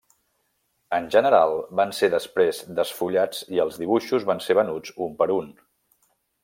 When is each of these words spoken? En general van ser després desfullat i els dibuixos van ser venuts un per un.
En 0.97 1.09
general 1.15 1.53
van 1.81 1.93
ser 1.97 2.09
després 2.15 2.63
desfullat 2.81 3.43
i 3.57 3.63
els 3.67 3.81
dibuixos 3.83 4.27
van 4.33 4.43
ser 4.49 4.61
venuts 4.63 4.99
un 5.09 5.17
per 5.21 5.31
un. 5.41 5.57